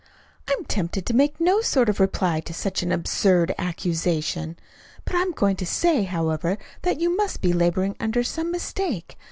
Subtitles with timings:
[0.47, 4.57] "I am tempted to make no sort of reply to such an absurd accusation;
[5.05, 9.15] but I'm going to say, however, that you must be laboring under some mistake.